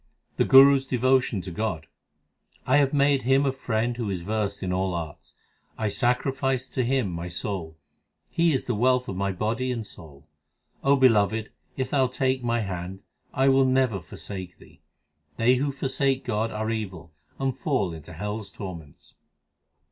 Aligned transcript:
The 0.37 0.45
Guru 0.45 0.77
s 0.77 0.87
devotion 0.87 1.41
to 1.41 1.51
God: 1.51 1.85
1 2.65 2.79
have 2.79 2.91
made 2.91 3.21
Him 3.21 3.45
a 3.45 3.51
friend 3.51 3.95
who 3.97 4.09
is 4.09 4.23
versed 4.23 4.63
in 4.63 4.73
all 4.73 4.95
arts; 4.95 5.35
I 5.77 5.89
sacrifice 5.89 6.67
to 6.69 6.83
Him 6.83 7.11
my 7.11 7.27
soul: 7.27 7.77
He 8.31 8.51
is 8.51 8.65
the 8.65 8.73
wealth 8.73 9.07
of 9.07 9.15
my 9.15 9.31
body 9.31 9.71
and 9.71 9.85
soul. 9.85 10.27
O 10.83 10.95
Beloved, 10.95 11.51
if 11.77 11.91
Thou 11.91 12.07
take 12.07 12.43
my 12.43 12.61
hand, 12.61 13.03
I 13.31 13.47
will 13.49 13.63
never 13.63 13.99
forsake 13.99 14.57
Thee. 14.57 14.81
They 15.37 15.57
who 15.57 15.71
forsake 15.71 16.25
God 16.25 16.49
are 16.49 16.71
evil 16.71 17.13
and 17.37 17.55
fall 17.55 17.93
into 17.93 18.13
hell 18.13 18.39
s 18.39 18.49
tor 18.49 18.75
ments. 18.75 19.17